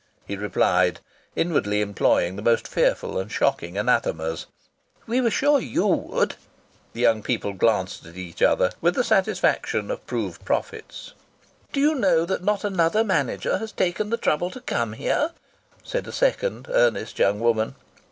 [0.25, 0.99] he replied,
[1.35, 4.47] inwardly employing the most fearful and shocking anathemas.
[5.05, 6.37] "We were sure you would!"
[6.93, 11.13] The young people glanced at each other with the satisfaction of proved prophets.
[11.71, 15.33] "D'you know that not another manager has taken the trouble to come here!"
[15.83, 17.75] said a second earnest young woman.